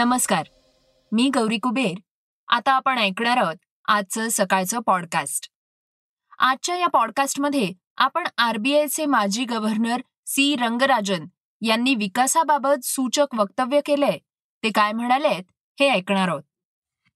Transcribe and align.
नमस्कार. 0.00 0.46
मी 1.12 1.30
गौरी 1.34 1.58
कुबेर. 1.58 1.94
आता 2.48 2.72
आपण 2.72 2.98
ऐकणार 2.98 3.36
आहोत 3.36 3.56
आजचं 3.84 4.28
सकाळचं 4.30 4.78
पॉडकास्ट 4.78 5.48
आजच्या 6.38 6.76
या 6.76 6.86
पॉडकास्टमध्ये 6.86 7.72
आपण 7.96 8.26
आरबीआयचे 8.38 9.06
माजी 9.06 9.44
गव्हर्नर 9.44 10.00
सी 10.26 10.56
रंगराजन 10.56 11.26
यांनी 11.62 11.94
विकासाबाबत 11.94 12.84
सूचक 12.84 13.26
वक्तव्य 13.36 13.80
केलंय. 13.80 14.18
ते 14.62 14.70
काय 14.70 14.92
म्हणालेत 14.92 15.42
हे 15.80 15.88
ऐकणार 15.88 16.28
आहोत. 16.28 16.42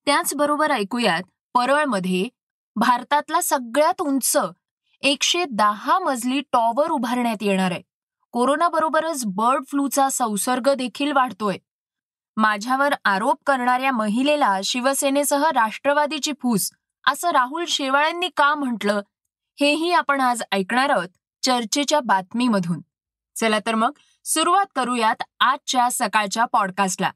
त्याचबरोबर 0.07 0.71
ऐकूयात 0.71 1.23
परळमध्ये 1.55 2.29
भारतातला 2.77 3.41
सगळ्यात 3.41 4.01
उंच 4.01 4.37
एकशे 5.01 5.45
दहा 5.45 5.99
मजली 5.99 6.41
टॉवर 6.53 6.91
उभारण्यात 6.91 7.37
येणार 7.41 7.71
आहे. 7.71 7.83
कोरोनाबरोबरच 8.33 9.23
बर्ड 9.27 9.65
फ्लूचा 9.69 10.09
संसर्ग 10.09 10.75
देखील 10.75 11.13
वाढतोय. 11.13 11.57
माझ्यावर 12.37 12.95
आरोप 13.05 13.37
करणाऱ्या 13.47 13.93
महिलेला 13.93 14.61
शिवसेनेसह 14.65 15.45
राष्ट्रवादीची 15.55 16.33
फूस 16.33 16.71
असं 17.07 17.31
राहुल 17.31 17.65
शेवाळ्यांनी 17.69 18.29
का 18.29 18.55
म्हटलं? 18.55 19.01
हेही 19.61 19.93
आपण 19.93 20.21
आज 20.21 20.43
ऐकणार 20.53 20.91
आहोत 20.91 21.09
चर्चेच्या 21.43 22.01
बातमीमधून. 22.01 22.81
चला 23.37 23.59
तर 23.59 23.75
मग 23.75 23.91
सुरुवात 24.25 24.67
करूयात 24.77 25.23
आजच्या 25.41 25.89
सकाळच्या 25.93 26.45
पॉडकास्टला. 26.45 27.11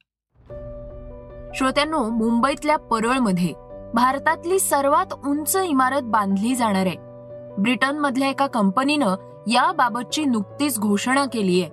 श्रोत्यांनो 1.55 2.09
मुंबईतल्या 2.11 2.77
परळमध्ये 2.77 3.53
भारतातली 3.95 4.59
सर्वात 4.59 5.13
उंच 5.13 5.57
इमारत 5.57 6.03
बांधली 6.03 6.55
जाणार 6.55 6.87
आहे. 6.87 6.97
ब्रिटनमधल्या 7.59 8.29
एका 8.29 8.47
कंपनीनं 8.47 9.15
याबाबतची 9.51 10.25
नुकतीच 10.25 10.79
घोषणा 10.79 11.25
केली 11.25 11.63
आहे 11.63 11.71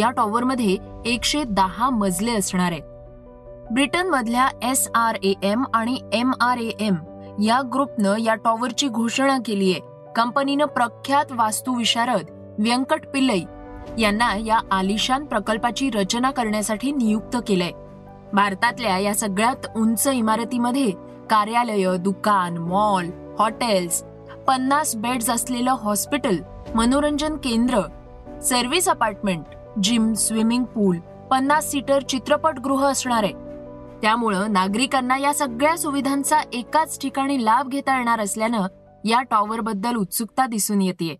या 0.00 0.10
टॉवरमध्ये 0.10 0.76
एकशे 1.04 1.42
दहा 1.44 1.88
मजले 1.90 2.34
असणार. 2.36 2.72
आहेत 2.72 3.72
ब्रिटनमधल्या 3.72 4.48
एस 4.62 4.88
आर 4.94 5.16
ए 5.22 5.32
एम 5.42 5.64
आणि 5.74 5.98
एम 6.12 6.32
आर 6.40 6.58
ए 6.58 6.70
एम 6.80 6.94
या 7.42 7.60
ग्रुपनं 7.72 8.16
या 8.18 8.34
टॉवरची 8.34 8.88
घोषणा 8.88 9.36
केली 9.44 9.72
आहे. 9.72 9.80
कंपनीनं 10.16 10.66
प्रख्यात 10.66 11.32
वास्तुविशारद 11.32 12.30
व्यंकट 12.58 13.06
पिल्लई 13.12 13.42
यांना 13.98 14.34
या 14.36 14.58
आलिशान 14.70 15.24
प्रकल्पाची 15.24 15.90
रचना 15.90 16.30
करण्यासाठी 16.30 16.92
नियुक्त 16.92 17.36
केलंय. 17.46 17.70
भारतातल्या 18.32 18.98
या 18.98 19.14
सगळ्यात 19.14 19.66
उंच 19.76 20.06
इमारतीमध्ये 20.08 20.90
कार्यालय 21.30 21.96
दुकान 21.98 22.58
मॉल 22.58 23.10
हॉटेल्स 23.38 24.02
पन्नास 24.46 24.94
बेड्स 24.96 25.30
असलेलं 25.30 25.76
हॉस्पिटल 25.80 26.38
मनोरंजन 26.74 27.36
केंद्र 27.36 27.80
service 28.42 28.88
apartment 28.88 29.54
gym 29.82 30.12
swimming 30.12 30.64
pool 30.64 30.98
पन्नास 31.30 31.70
सीटर 31.70 32.02
चित्रपटगृह 32.02 32.84
असणार 32.84 33.22
आहे. 33.22 33.32
त्यामुळं 34.02 34.52
नागरिकांना 34.52 35.18
या 35.18 35.34
सगळ्या 35.34 35.78
सुविधांचा 35.78 36.40
एकाच 36.52 36.98
ठिकाणी 37.00 37.44
लाभ 37.44 37.68
घेता 37.68 37.98
येणार 37.98 38.20
असल्यानं 38.20 38.66
या 39.04 39.22
टॉवर 39.22 39.60
बद्दल 39.60 39.94
उत्सुकता 39.96 40.46
दिसून 40.46 40.82
येते 40.82 41.16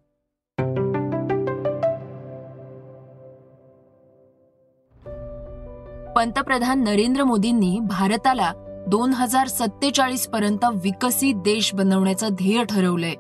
पंतप्रधान 6.16 6.84
नरेंद्र 6.84 7.24
मोदींनी 7.24 7.78
भारताला 7.80 8.52
दोन 8.88 9.10
हजार 9.10 9.46
सत्तेचाळीस 9.46 10.26
पर्यंत 10.26 10.64
विकसित 10.64 11.34
देश 11.34 11.74
बनवण्याचं 11.74 12.28
ध्येय 12.32 12.64
ठरवलंय. 12.64 13.14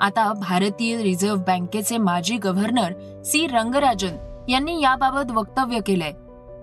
आता 0.00 0.32
भारतीय 0.32 1.02
रिझर्व्ह 1.02 1.42
बँकेचे 1.42 1.98
माजी 1.98 2.36
गव्हर्नर 2.36 3.22
सी 3.22 3.46
रंगराजन 3.46 4.35
यांनी 4.48 4.80
याबाबत 4.82 5.30
वक्तव्य 5.30 5.78
केलंय. 5.86 6.12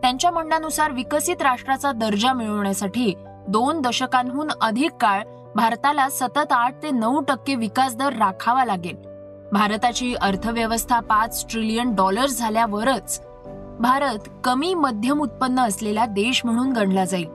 त्यांच्या 0.01 0.31
म्हणण्यानुसार 0.31 0.91
विकसित 0.91 1.41
राष्ट्राचा 1.41 1.91
दर्जा 1.91 2.33
मिळवण्यासाठी 2.33 3.13
दोन 3.47 3.81
दशकांहून 3.81 4.47
अधिक 4.61 4.91
काळ 5.01 5.23
भारताला 5.55 6.09
सतत 6.09 6.51
आठ 6.51 6.83
ते 6.83 6.91
नऊ 6.91 7.19
टक्के 7.19 7.55
विकास 7.55 7.95
दर 7.95 8.13
राखावा 8.13 8.65
लागेल. 8.65 8.95
भारताची 9.51 10.15
अर्थव्यवस्था 10.21 10.99
पाच 10.99 11.45
ट्रिलियन 11.51 11.95
डॉलर्स 11.95 12.39
झाल्यावरच 12.39 13.21
भारत 13.79 14.29
कमी 14.43 14.73
मध्यम 14.73 15.21
उत्पन्न 15.21 15.59
असलेला 15.59 16.05
देश 16.05 16.45
म्हणून 16.45 16.73
गणला 16.73 17.05
जाईल. 17.05 17.27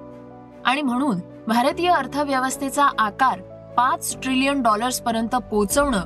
आणि 0.64 0.82
म्हणून 0.82 1.18
भारतीय 1.46 1.90
अर्थव्यवस्थेचा 1.90 2.86
आकार 2.98 3.40
पाच 3.76 4.16
ट्रिलियन 4.22 4.62
डॉलर्स 4.62 5.00
पर्यंत 5.00 5.36
पोहोचवणं 5.36 6.00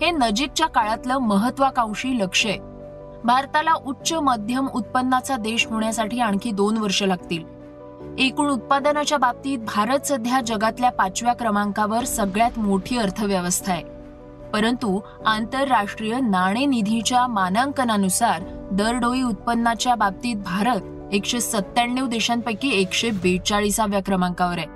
हे 0.00 0.10
नजीकच्या 0.10 0.66
काळातलं 0.66 1.18
महत्वाकांक्षी 1.18 2.18
लक्ष 2.18 2.46
आहे. 2.46 2.77
भारताला 3.24 3.72
उच्च 3.72 4.12
मध्यम 4.12 4.66
उत्पन्नाचा 4.74 5.36
देश 5.36 5.66
होण्यासाठी 5.66 6.20
आणखी 6.20 6.50
दोन 6.50 6.76
वर्ष 6.76 7.02
लागतील. 7.02 7.44
एकूण 8.18 8.50
उत्पादनाच्या 8.50 9.18
बाबतीत 9.18 9.58
भारत 9.58 9.98
सध्या 9.98 10.40
जगातल्या 10.40 10.90
पाचव्या 10.90 11.32
क्रमांकावर 11.32 12.04
सगळ्यात 12.04 12.58
मोठी 12.58 12.98
अर्थव्यवस्था 12.98 13.72
आहे. 13.72 13.82
परंतु 14.52 15.00
आंतरराष्ट्रीय 15.26 16.20
नाणेनिधीच्या 16.20 17.26
मानांकनानुसार 17.26 18.42
दरडोई 18.72 19.22
उत्पन्नाच्या 19.22 19.94
बाबतीत 19.94 20.36
भारत 20.36 20.80
एकशे 21.12 21.40
सत्त्याण्णव 21.40 22.06
देशांपैकी 22.06 22.70
एकशे 22.70 23.10
बेचाळीसाव्या 23.10 24.00
क्रमांकावर 24.02 24.58
आहे. 24.58 24.66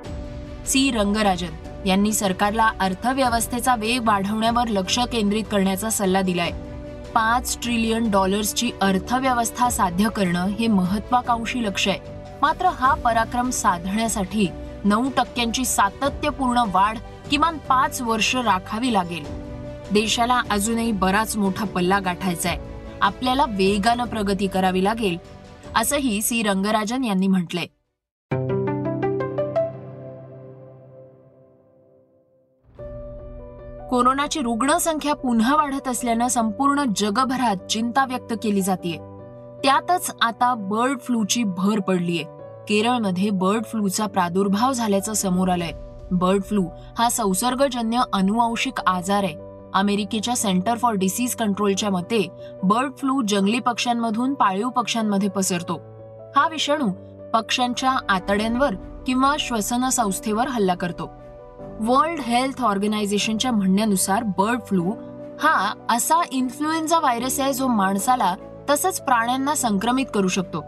सी. 0.67 0.91
रंगराजन 0.91 1.87
यांनी 1.87 2.13
सरकारला 2.13 2.71
अर्थव्यवस्थेचा 2.81 3.75
वेग 3.75 4.07
वाढवण्यावर 4.07 4.69
लक्ष 4.69 4.99
केंद्रित 4.99 5.45
करण्याचा 5.53 5.91
सल्ला 5.91 6.23
दिलाय. 6.23 6.51
पाच 7.15 7.57
ट्रिलियन 7.63 8.11
डॉलर्सची 8.11 8.71
अर्थव्यवस्था 8.81 9.69
साध्य 9.71 10.09
करणं 10.09 10.49
हे 10.49 10.67
महत्वाकांक्षी 10.67 11.63
लक्ष 11.63 11.89
आहे. 11.89 11.99
मात्र 12.43 12.67
हा 12.67 12.93
पराक्रम 12.95 13.51
साधण्यासाठी 13.51 14.47
नऊ 14.85 15.11
टक्क्यांची 15.17 15.65
सातत्यपूर्ण 15.65 16.63
वाढ 16.73 16.99
किमान 17.31 17.59
पाच 17.59 18.01
वर्ष 18.03 18.35
राखावी 18.37 18.93
लागेल. 18.93 19.25
देशाला 19.93 20.41
अजूनही 20.51 20.93
बराच 20.93 21.37
मोठा 21.37 21.65
पल्ला 21.65 21.99
गाठायचा 21.99 22.49
आहे 22.49 22.59
आपल्याला 23.03 23.45
वेगानं 23.49 24.05
प्रगती 24.05 24.47
करावी 24.47 24.85
लागेल 24.85 25.17
असंही 25.77 26.21
सी 26.23 26.43
रंगराजन 26.43 27.05
यांनी 27.05 27.27
म्हटलंय. 27.27 27.67
कोरोनाची 33.93 34.41
रुग्णसंख्या 34.41 35.15
पुन्हा 35.15 35.57
वाढत 35.57 35.89
असल्यानं 35.89 36.29
संपूर्ण 36.29 36.85
जगभरात 36.97 37.57
चिंता 37.57 38.05
व्यक्त 38.05 38.35
केली 38.43 38.63
जाते 38.63 38.93
त्यातच 39.63 40.11
आता 40.21 40.55
बर्ड 40.55 40.99
फ्लूची 41.01 41.45
भर 41.45 41.81
पडलीय. 41.81 42.23
केरळमध्ये 42.69 43.31
बर्ड 43.31 43.65
फ्लूचा 43.65 44.07
प्रादुर्भाव 44.07 44.73
झाल्याचं 44.73 45.13
समोर 45.13 45.49
आलंय. 45.49 45.71
बर्ड 46.11 46.43
फ्लू 46.43 46.65
हा 46.99 47.09
संसर्गजन्य 47.09 48.03
अनुवांशिक 48.13 48.81
आजार 48.87 49.25
आहे. 49.25 49.35
अमेरिकेच्या 49.75 50.37
सेंटर 50.37 50.79
फॉर 50.79 50.93
डिसीज 50.93 51.35
कंट्रोलच्या 51.35 51.91
मते 51.91 52.29
बर्ड 52.63 52.93
फ्लू 52.99 53.23
जंगली 53.29 53.59
पक्ष्यांमधून 53.59 54.35
पाळीव 54.35 54.69
पक्ष्यांमध्ये 54.69 55.29
पसरतो. 55.29 55.81
हा 56.37 56.49
विषाणू 56.49 56.91
पक्ष्यांच्या 57.33 57.97
आतड्यांवर 58.09 58.75
किंवा 59.07 59.37
श्वसन 59.39 59.89
संस्थेवर 59.89 60.49
हल्ला 60.49 60.75
करतो. 60.75 61.22
वर्ल्ड 61.81 62.21
हेल्थ 62.21 62.63
ऑर्गनायझेशनच्या 62.63 63.53
म्हणण्यानुसार 63.53 64.23
बर्ड 64.39 64.61
फ्लू 64.67 64.93
हा 65.41 65.75
असा 65.91 66.23
इन्फ्लुएन्झा 66.33 66.99
व्हायरस 66.99 67.41
आहे 67.41 67.53
जो 67.53 67.67
माणसाला 67.67 68.35
तसंच 68.71 69.01
प्राण्यांना 69.01 69.55
संक्रमित 69.55 70.07
करू 70.15 70.29
शकतो. 70.29 70.65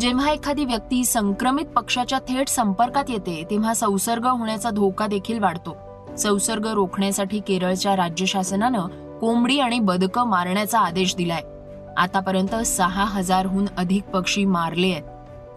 जेव्हा 0.00 0.30
एखादी 0.30 0.64
व्यक्ती 0.64 1.04
संक्रमित 1.04 1.64
पक्षाच्या 1.64 2.18
थेट 2.18 2.48
संपर्कात 2.48 3.04
येते 3.08 3.46
तेव्हा 3.50 3.74
संसर्ग 3.74 4.26
होण्याचा 4.26 4.70
धोका 4.70 5.06
देखील 5.06 5.38
वाढतो. 5.38 5.76
संसर्ग 6.18 6.66
रोखण्यासाठी 6.66 7.40
केरळच्या 7.40 7.96
राज्य 7.96 8.26
शासनानं 8.26 8.86
कोंबडी 9.20 9.60
आणि 9.60 9.80
बदकं 9.80 10.24
मारण्याचा 10.24 10.80
आदेश 10.80 11.16
दिलाय. 11.16 11.42
आतापर्यंत 11.96 12.54
सहा 12.54 13.04
हजारहून 13.04 13.64
अधिक 13.76 14.04
पक्षी 14.04 14.44
मारले 14.44 14.92
आहेत. 14.92 15.02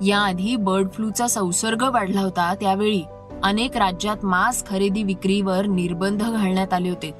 याआधी 0.01 0.55
बर्ड 0.55 0.89
फ्लूचा 0.93 1.27
संसर्ग 1.27 1.83
वाढला 1.83 2.21
होता 2.21 2.53
त्यावेळी 2.61 3.03
अनेक 3.43 3.77
राज्यात 3.77 4.25
मांस 4.25 4.67
खरेदी 4.67 5.03
विक्रीवर 5.03 5.65
निर्बंध 5.65 6.23
घालण्यात 6.23 6.73
आले 6.73 6.89
होते. 6.89 7.11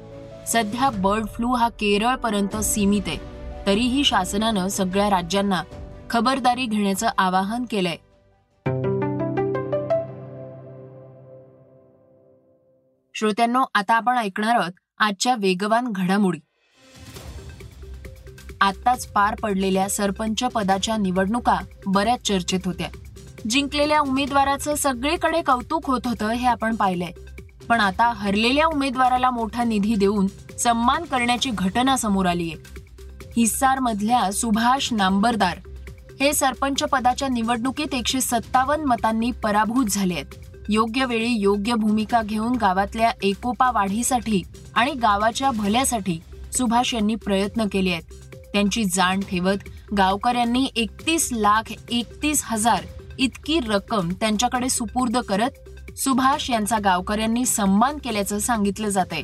सध्या 0.46 0.90
बर्ड 0.90 1.26
फ्लू 1.26 1.54
हा 1.54 1.68
केरळपर्यंत 1.68 2.56
सीमित 2.56 3.02
आहे. 3.06 3.16
तरीही 3.66 4.04
शासनानं 4.04 4.68
सगळ्या 4.68 5.10
राज्यांना 5.10 5.62
खबरदारी 6.10 6.66
घेण्याचं 6.66 7.08
आवाहन 7.18 7.64
केलंय. 7.70 7.96
श्रोत्यांनो 13.14 13.64
आता 13.74 13.94
आपण 13.94 14.18
ऐकणार 14.18 14.56
आहोत 14.56 14.72
आजच्या 14.98 15.34
वेगवान 15.34 15.92
घडामोडी. 15.92 16.38
आत्ताच 18.60 19.06
पार 19.06 19.34
पडलेल्या 19.34 19.88
सरपंच 19.88 20.44
पदाच्या 20.44 20.96
निवडणुका 20.96 21.56
बऱ्याच 21.86 22.22
चर्चेत 22.22 22.60
होत्या. 22.64 22.88
जिंकलेल्या 23.50 24.00
उमेदवाराचं 24.00 24.74
सगळीकडे 24.74 25.42
कौतुक 25.42 25.86
होत 25.86 26.00
होतं 26.04 26.28
हे 26.28 26.46
आपण 26.46 26.76
पाहिलंय. 26.76 27.12
पण 27.68 27.80
आता 27.80 28.12
हरलेल्या 28.12 28.66
उमेदवाराला 28.66 29.30
मोठा 29.30 29.64
निधी 29.64 29.94
देऊन 29.94 30.26
सन्मान 30.58 31.04
करण्याची 31.04 31.50
घटना 31.50 31.96
समोर 31.96 32.26
आली 32.26 32.50
आहे. 32.50 32.80
हिस्सार 33.36 33.78
मधल्या 33.78 34.32
सुभाष 34.32 34.92
नांबरदार 34.92 35.58
हे 36.20 36.32
सरपंच 36.32 36.82
पदाच्या 36.82 37.28
निवडणुकीत 37.28 37.94
एकशे 37.94 38.20
सत्तावन्न 38.20 38.84
मतांनी 38.84 39.30
पराभूत 39.30 39.84
झाले 39.90 40.14
आहेत. 40.14 40.26
योग्य 40.68 41.04
वेळी 41.04 41.30
योग्य 41.30 41.74
भूमिका 41.74 42.22
घेऊन 42.22 42.56
गावातल्या 42.56 43.10
एकोपा 43.22 43.70
वाढीसाठी 43.70 44.42
आणि 44.74 44.92
गावाच्या 44.92 45.50
भल्यासाठी 45.50 46.20
सुभाष 46.52 46.94
यांनी 46.94 47.14
प्रयत्न 47.14 47.64
केले 47.72 47.90
आहेत. 47.90 48.02
त्यांची 48.52 48.84
जाण 48.84 49.20
ठेवत 49.20 49.68
गावकऱ्यांनी 49.98 50.70
एकतीस 50.76 51.28
लाख 51.32 51.72
एकतीस 51.90 52.42
हजार 52.44 52.84
इतकी 53.18 53.60
रक्कम 53.60 54.08
त्यांच्याकडे 54.08 54.68
सुपूर्द 54.68 55.16
करत 55.16 55.50
सुभाष 55.98 56.50
यांचा 56.50 56.78
गावकऱ्यांनी 56.78 57.46
सन्मान 57.46 57.98
केल्याचं 57.98 58.38
सांगितलं 58.38 58.88
जात 58.88 59.06
आहे 59.12 59.22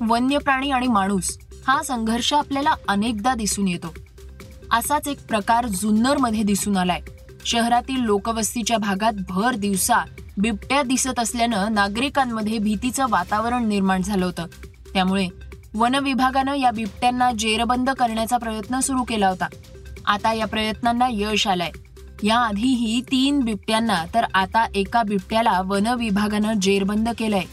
वन्य 0.00 0.38
प्राणी 0.38 0.70
आणि 0.70 0.86
माणूस 0.86 1.38
हा 1.68 1.82
संघर्ष 1.82 2.32
आपल्याला 2.32 2.74
अनेकदा 2.88 3.34
दिसून 3.34 3.68
येतो. 3.68 3.94
असाच 4.72 5.08
एक 5.08 5.26
प्रकार 5.26 5.66
जुन्नरमध्ये 5.66 6.42
दिसून 6.42 6.76
आलाय. 6.76 7.00
शहरातील 7.46 8.00
लोकवस्तीच्या 8.00 8.78
भागात 8.78 9.12
भर 9.28 9.54
दिवसा 9.54 9.98
बिबट्या 10.38 10.82
दिसत 10.82 11.18
असल्यानं 11.18 11.72
नागरिकांमध्ये 11.72 12.58
भीतीचं 12.58 13.06
वातावरण 13.10 13.68
निर्माण 13.68 14.02
झालं 14.02 14.24
होतं. 14.24 14.46
त्यामुळे 14.94 15.28
वन 15.74 15.94
विभागानं 15.94 16.54
या 16.54 16.70
बिबट्यांना 16.70 17.32
जेरबंद 17.32 17.90
करण्याचा 17.90 18.36
प्रयत्न 18.36 18.80
सुरू 18.80 19.02
केला 19.02 19.28
होता. 19.28 19.46
आता 20.06 20.32
या 20.32 20.46
प्रयत्नांना 20.46 21.08
यश 21.10 21.46
आलंय. 21.46 21.70
याआधीही 22.22 23.00
तीन 23.00 23.40
बिबट्यांना 23.40 24.04
तर 24.14 24.24
आता 24.34 24.66
एका 24.74 25.02
बिबट्याला 25.02 25.60
वन 25.64 25.86
विभागानं 25.86 26.52
जेरबंद 26.52 27.08
केलंय. 27.18 27.44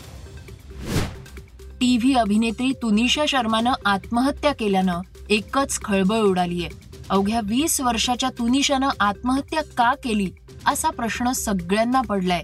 टीव्ही 1.79 2.13
अभिनेत्री 2.13 2.71
तुनिशा 2.81 3.25
शर्मानं 3.27 3.73
आत्महत्या 3.85 4.53
केल्यानं 4.53 5.01
एकच 5.29 5.79
खळबळ 5.83 6.17
उडालीय. 6.17 6.67
अवघ्या 7.09 7.39
वीस 7.43 7.81
वर्षाच्या 7.81 8.29
तुनिशानं 8.29 8.89
आत्महत्या 8.99 9.61
का 9.77 9.93
केली 10.03 10.31
असा 10.65 10.89
प्रश्न 10.89 11.31
सगळ्यांना 11.31 12.01
पडलाय. 12.01 12.43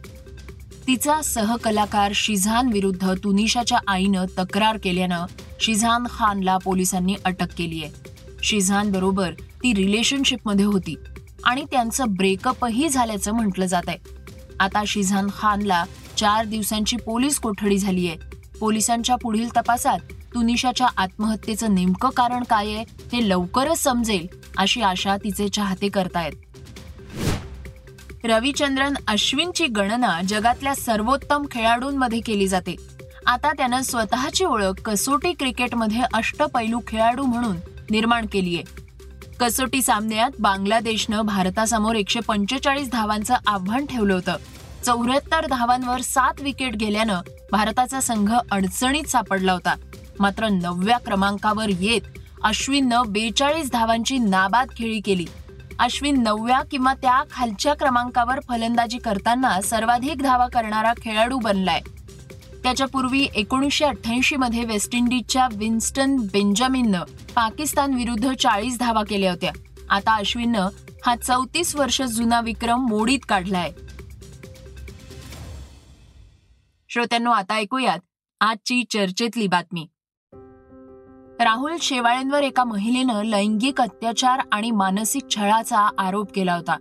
तिचा 0.88 1.22
सहकलाकार 1.22 2.12
शिझान 2.16 2.68
विरुद्ध 2.68 3.14
तुनिशाच्या 3.24 3.80
आईनं 3.88 4.26
तक्रार 4.40 4.78
केल्यानं 4.78 5.26
शिझान 5.60 6.04
खानला 6.10 6.58
पोलिसांनी 6.58 7.16
अटक 7.26 7.54
केली 7.58 7.84
आहे 7.84 7.94
शिझान 8.44 8.92
बरोबर 8.92 9.32
ती 9.32 9.74
रिलेशनशिपमध्ये 9.74 10.66
होती. 10.66 10.96
आणि 11.44 11.66
त्यांचं 11.72 12.06
ब्रेकअपही 12.10 12.90
झाल्याचं 12.90 13.32
म्हटलं 13.32 13.66
जात 13.66 13.84
आहे. 13.88 13.98
आता 14.60 14.84
शिझान 14.88 15.28
खानला 15.38 15.84
चार 16.18 16.46
दिवसांची 16.46 16.98
पोलीस 16.98 17.40
कोठडी 17.40 17.78
झाली 17.78 18.08
आहे. 18.08 18.18
पोलिसांच्या 18.60 19.16
पुढील 19.16 19.50
तपासात 19.58 20.00
तुनिशाच्या 20.34 20.88
आत्महत्येचं 20.98 21.76
नेमकं 21.76 22.10
कारण 22.10 22.44
काय 22.44 22.66
आहे 22.66 22.84
हे 23.14 23.30
लवकरच 23.30 23.78
समजेल 23.78 24.28
अशी 24.58 24.82
आशा 24.82 25.18
तिचे 25.18 25.48
चाहते 25.50 25.90
करतायत. 25.90 26.32
रविचंद्रन 28.24 28.94
अश्विनची 29.08 29.68
गणना 29.68 30.22
जगातल्या 30.28 30.76
सर्वोत्तम 30.76 31.46
खेळाडूंमध्ये 31.52 32.20
केली 32.20 32.48
जाते. 32.48 32.76
आता 33.26 33.52
त्यानं 33.52 33.82
स्वतःची 33.82 34.46
ओळख 34.46 34.82
कसोटी 34.86 35.34
क्रिकेटमध्ये 35.34 36.02
अष्टपैलू 36.14 36.80
खेळाडू 36.88 37.24
म्हणून 37.24 37.58
निर्माण 37.92 38.26
केली 38.26 38.56
आहे. 38.56 38.81
कसोटी 39.42 39.82
सामन्यात 39.82 40.32
बांगलादेशनं 40.40 41.22
भारतासमोर 41.22 41.96
एकशे 41.96 42.20
पंचेचाळीस 42.20 42.92
धावांचं 42.92 43.36
आव्हान 43.48 43.86
ठेवलं 43.86 44.14
होतं. 44.14 44.36
चौऱ्याहत्तर 44.86 45.46
धावांवर 45.46 46.02
सात 46.02 46.42
विकेट 46.42 46.76
गेल्यानं 46.76 47.22
भारताचा 47.52 48.00
संघ 48.00 48.34
अडचणीत 48.52 49.04
सापडला 49.04 49.54
होता. 49.54 49.76
मात्र 50.20 50.48
नवव्या 50.48 50.98
क्रमांकावर 50.98 51.70
येत 51.70 52.02
अश्विननं 52.44 53.04
बेचाळीस 53.08 53.72
धावांची 53.72 54.18
नाबाद 54.18 54.68
खेळी 54.78 55.00
केली. 55.00 55.26
अश्विन 55.80 56.24
नवव्या 56.24 56.62
किंवा 56.72 56.94
त्या 56.94 57.24
खालच्या 57.32 57.74
क्रमांकावर 57.74 58.40
फलंदाजी 58.50 58.98
करताना 58.98 59.62
सर्वाधिक 59.62 60.22
धावा 60.24 60.48
करणारा 60.48 60.94
खेळाडू 61.02 61.38
बनलाय. 61.38 61.80
त्याच्यापूर्वी 62.64 63.28
एकोणीसशे 63.36 63.86
अठ्ठ्याऐंशी 63.86 64.36
मध्ये 64.36 64.66
वेस्ट 64.66 64.96
इंडिजच्या 64.96 65.48
विन्स्टन 65.56 66.16
बेंजामिननं 66.16 67.04
पाकिस्तान 67.36 67.94
विरुद्ध 67.94 68.34
चाळीस 68.34 68.80
धावा 68.80 69.04
केल्या 69.10 69.32
होत्या. 69.32 69.52
आता 69.90 70.16
अश्विननं 70.16 70.70
हा 71.06 71.16
चौतीस 71.16 71.76
वर्ष 71.76 72.02
जुना 72.02 72.42
विक्रम 72.42 72.88
मोडीत 72.88 73.20
काढलाय. 73.30 73.72
श्रोत्यांनो 76.90 77.32
आता 77.32 77.54
ऐकूयात 77.54 78.00
आजची 78.42 78.84
चर्चेतली 78.90 79.48
बातमी. 79.48 79.88
राहुल 81.40 81.76
शेवाळेंवर 81.82 82.44
एका 82.44 82.64
महिलेनं 82.64 83.24
लैंगिक 83.24 83.82
अत्याचार 83.82 84.40
आणि 84.52 84.72
मानसिक 84.72 85.24
छळाचा 85.36 85.90
आरोप 85.98 86.32
केला 86.36 86.56
होता. 86.56 86.78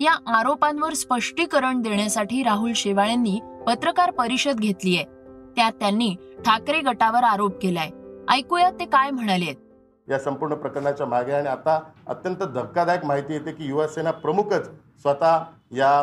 या 0.00 0.38
आरोपांवर 0.38 0.94
स्पष्टीकरण 0.94 1.80
देण्यासाठी 1.80 2.42
राहुल 2.42 2.72
शेवाळेंनी 2.76 3.40
पत्रकार 3.66 4.10
परिषद 4.10 4.56
घेतली 4.56 4.96
आहे 4.96 5.21
त्यात 5.56 5.72
त्यांनी 5.72 6.14
ठाकरे 6.44 6.80
गटावर 6.80 7.24
आरोप 7.24 7.58
केलाय. 7.62 7.90
ऐकूया 8.28 8.70
ते 8.70 8.84
काय 8.84 9.10
म्हणाले 9.10 9.54
या 10.08 10.18
संपूर्ण 10.18 10.54
प्रकरणाच्या 10.54 11.06
मागे 11.06 11.32
आणि 11.32 11.48
आता 11.48 11.78
अत्यंत 12.06 12.42
धक्कादायक 12.54 13.04
माहिती 13.04 13.32
येते 13.32 13.52
की 13.52 13.68
युवासेना 13.68 14.10
प्रमुखच 14.10 14.66
स्वतः 15.02 15.38
या 15.72 16.02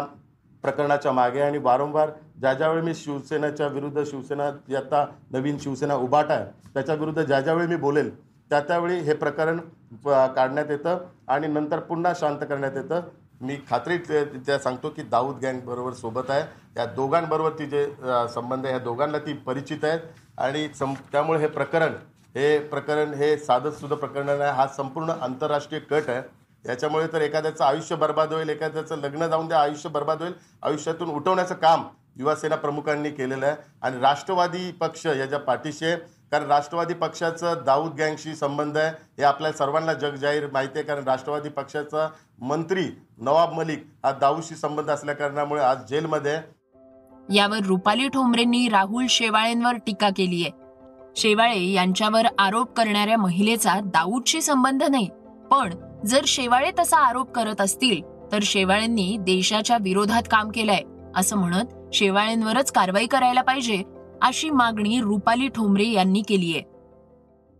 प्रकरणाच्या 0.64 1.12
मागे 1.12 1.42
आणि 1.42 1.58
वारंवार 1.58 2.10
ज्या 2.40 2.54
ज्यावेळी 2.54 2.82
मी 2.82 2.94
शिवसेनेच्या 2.96 3.68
विरुद्ध 3.68 4.04
शिवसेना 4.04 4.50
जी 4.70 4.76
आता 4.76 5.06
नवीन 5.32 5.58
शिवसेना 5.58 5.96
उभाट 5.96 6.32
आहे 6.32 6.46
त्याच्या 6.74 6.96
विरुद्ध 6.96 7.22
ज्या 7.22 7.40
ज्यावेळी 7.42 7.68
मी 7.68 7.76
बोलेल 7.76 8.10
त्या 8.50 8.60
त्यावेळी 8.60 9.00
हे 9.00 9.14
प्रकरण 9.14 9.60
काढण्यात 10.06 10.70
येतं 10.70 10.98
आणि 11.28 11.48
नंतर 11.48 11.80
पुन्हा 11.80 12.14
शांत 12.16 12.40
करण्यात 12.40 12.72
येतं. 12.76 13.02
मी 13.42 13.56
खात्री 13.70 13.98
त्या 13.98 14.58
सांगतो 14.60 14.90
की 14.90 15.02
दाऊद 15.02 15.38
गँग 15.44 15.60
बरोबर 15.66 15.94
सोबत 15.94 16.30
आहे. 16.32 16.42
या 16.78 16.86
दोघांबरोबर 16.86 17.52
ती 17.60 17.66
जे 17.66 17.86
संबंध 18.34 18.66
आहे 18.66 18.74
ह्या 18.74 18.84
दोघांना 18.84 19.18
ती 19.18 19.34
परिचित 19.46 19.84
आहेत. 19.86 20.00
आणि 20.38 20.68
सं 20.76 20.94
त्यामुळे 21.12 21.40
हे 21.40 21.48
प्रकरण 21.48 21.94
हे 22.36 22.58
प्रकरण 22.70 23.14
हे 23.14 23.38
साधंसुद्धा 23.38 23.96
प्रकरण 23.98 24.30
आहे. 24.30 24.52
हा 24.52 24.68
संपूर्ण 24.68 25.10
आंतरराष्ट्रीय 25.22 25.80
कट 25.82 26.10
आहे. 26.10 26.22
याच्यामुळे 26.66 27.08
तर 27.14 27.22
एखाद्याचं 27.22 27.64
आयुष्य 27.66 27.96
बर्बाद 27.96 28.34
होईल 28.34 28.50
एखाद्याचं 28.50 28.98
लग्न 29.00 29.28
जाऊन 29.28 29.48
द्या 29.48 29.60
आयुष्य 29.62 29.90
बर्बाद 29.90 30.22
होईल. 30.22 30.34
आयुष्यातून 30.64 31.10
उठवण्याचं 31.10 31.56
काम 31.56 31.84
युवासेना 32.18 32.56
प्रमुखांनी 32.56 33.10
केलेलं 33.12 33.46
आहे. 33.46 33.56
आणि 33.82 34.00
राष्ट्रवादी 34.00 34.72
पक्ष 34.82 35.06
याच्या 35.06 35.40
पाठीशी 35.40 35.86
आहे 35.86 35.98
कारण 36.32 36.46
राष्ट्रवादी 36.46 36.94
पक्षाचं 36.94 37.62
दाऊद 37.66 37.94
गँगशी 38.00 38.36
संबंध 38.36 38.78
आहे 38.78 38.90
हे 39.18 39.24
आपल्या 39.24 39.52
सर्वांना 39.52 39.94
जगजाहीर 39.94 40.46
माहिती 40.54 40.80
आहे. 40.80 40.88
कारण 40.88 41.04
राष्ट्रवादी 41.08 41.50
पक्षाचा 41.50 42.08
मंत्री 42.42 42.86
नवाब 43.18 43.54
मलिक 43.54 43.86
हा 44.06 44.12
दाऊदशी 44.12 44.56
संबंध 44.56 44.90
असल्या 44.90 45.16
कारणामुळे 45.16 45.62
आज 45.62 45.86
जेलमध्ये 45.90 46.38
यावर 47.30 47.66
रुपाली 47.66 48.08
ठोंबरेंनी 48.08 48.68
राहुल 48.70 49.06
शेवाळेंवर 49.10 49.78
टीका 49.86 50.10
केली 50.10 50.42
आहे. 50.44 50.52
शेवाळे 51.16 51.60
यांच्यावर 51.72 52.28
आरोप 52.40 52.74
करणाऱ्या 52.74 53.18
महिलेचा 53.18 53.80
दाऊदशी 53.84 54.42
संबंध 54.42 54.84
नाही. 54.84 55.10
पण 55.52 55.74
जर 56.06 56.24
शेवाळे 56.28 56.72
तसा 56.80 56.98
आरोप 56.98 57.32
करत 57.32 57.62
असतील 57.62 58.02
तर 58.32 58.40
शेवाळेंनी 58.44 59.16
देशाच्या 59.20 59.78
विरोधात 59.82 60.24
काम 60.32 60.50
केलंय 60.50 60.82
असं 61.16 61.38
म्हणत 61.38 61.94
शेवाळेंवरच 61.94 62.72
कारवाई 62.72 63.08
करायला 63.08 63.42
पाहिजे 63.42 63.82
अशी 64.22 64.50
मागणी 64.50 65.02
रुपाली 65.02 65.48
ठोंबरे 65.48 65.88
यांनी 65.88 66.22
केली 66.22 66.58
आहे. 66.58 66.64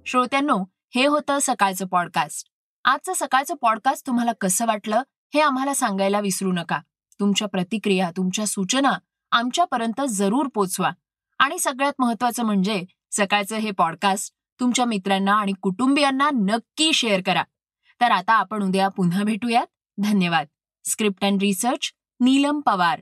श्रोत्यांनो 0.06 0.64
हे 0.96 1.06
होतं 1.06 1.38
सकाळचं 1.42 1.88
पॉडकास्ट 1.88 2.48
आजचं 2.84 3.14
सकाळचं 3.16 3.56
पॉडकास्ट 3.62 4.08
तुम्हाला 4.08 4.32
कसं 4.42 4.66
वाटलं 4.66 5.02
हे 5.34 5.40
आम्हाला 5.40 5.74
सांगायला 5.74 6.20
विसरू 6.20 6.52
नका. 6.52 6.80
तुमच्या 7.20 7.48
प्रतिक्रिया 7.48 8.12
तुमच्या 8.18 8.48
सूचना 8.48 8.92
आमच्यापर्यंत 9.32 10.02
जरूर 10.10 10.46
पोचवा. 10.54 10.92
आणि 11.40 11.60
सगळ्यात 11.60 11.94
महत्वाचं 12.00 12.44
म्हणजे 12.44 12.84
सकाळचं 13.12 13.56
हे 13.56 13.72
पॉडकास्ट 13.72 14.34
तुमच्या 14.60 14.86
मित्रांना 14.86 15.34
आणि 15.34 15.54
कुटुंबियांना 15.62 16.30
नक्की 16.30 16.94
शेअर 16.94 17.22
करा. 17.26 17.44
तर 18.02 18.12
आता 18.12 18.34
आपण 18.34 18.64
उद्या 18.64 18.88
पुन्हा 18.88 19.24
भेटूयात. 19.24 19.66
धन्यवाद. 19.98 20.48
Script 20.86 21.24
and 21.24 21.42
research 21.42 21.92
Neelam 22.20 22.60
Pawar. 22.60 23.02